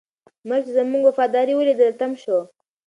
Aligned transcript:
مرګ 0.49 0.63
چې 0.65 0.71
زموږ 0.77 1.01
وفاداري 1.05 1.53
ولیدله، 1.55 1.93
تم 1.99 2.11
شو. 2.21 2.37